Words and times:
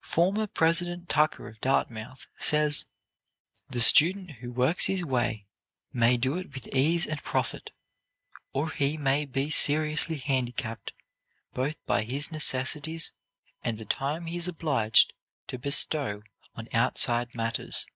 Former 0.00 0.46
President 0.46 1.10
Tucker 1.10 1.46
of 1.46 1.60
Dartmouth 1.60 2.26
says: 2.38 2.86
"The 3.68 3.82
student 3.82 4.30
who 4.40 4.50
works 4.50 4.86
his 4.86 5.04
way 5.04 5.44
may 5.92 6.16
do 6.16 6.38
it 6.38 6.54
with 6.54 6.66
ease 6.68 7.06
and 7.06 7.22
profit; 7.22 7.70
or 8.54 8.70
he 8.70 8.96
may 8.96 9.26
be 9.26 9.50
seriously 9.50 10.16
handicapped 10.16 10.94
both 11.52 11.76
by 11.84 12.04
his 12.04 12.32
necessities 12.32 13.12
and 13.62 13.76
the 13.76 13.84
time 13.84 14.24
he 14.24 14.38
is 14.38 14.48
obliged 14.48 15.12
to 15.48 15.58
bestow 15.58 16.22
on 16.54 16.66
outside 16.72 17.34
matters. 17.34 17.86